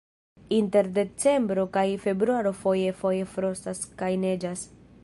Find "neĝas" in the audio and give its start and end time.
4.27-4.71